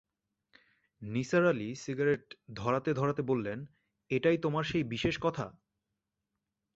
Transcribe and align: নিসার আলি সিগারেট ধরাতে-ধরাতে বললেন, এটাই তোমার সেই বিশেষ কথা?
নিসার 1.01 1.43
আলি 1.45 1.69
সিগারেট 1.75 2.23
ধরাতে-ধরাতে 2.53 3.21
বললেন, 3.21 3.59
এটাই 4.11 4.37
তোমার 4.37 4.63
সেই 4.63 4.83
বিশেষ 4.93 5.15
কথা? 5.21 5.45